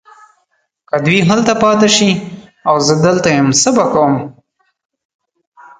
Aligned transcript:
که 0.89 0.97
دوی 1.05 1.19
هلته 1.29 1.53
پاته 1.61 1.87
شي 1.95 2.11
او 2.67 2.75
زه 2.87 2.93
دلته 3.05 3.29
یم 3.37 3.49
څه 3.61 3.69
به 3.75 3.85
کوم؟ 3.93 4.13